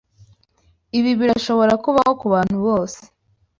[0.97, 2.99] Ibi birashobora kubaho kubantu bose.